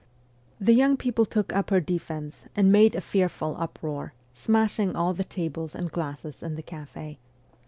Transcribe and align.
The 0.59 0.73
young 0.73 0.97
people 0.97 1.27
took 1.27 1.53
up 1.55 1.69
her 1.69 1.79
defence 1.79 2.45
and 2.55 2.71
made 2.71 2.95
a 2.95 3.01
fearful 3.01 3.53
VOL. 3.53 3.57
II. 3.61 3.63
X 3.65 3.69
306 3.75 3.77
uproar, 3.83 4.13
smashing 4.33 4.95
all 4.95 5.13
the 5.13 5.23
tables 5.23 5.75
and 5.75 5.91
glasses 5.91 6.41
in 6.41 6.55
the 6.55 6.63
cafe. 6.63 7.19